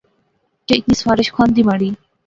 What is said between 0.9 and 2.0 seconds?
سفارش کھان دی مہاڑی؟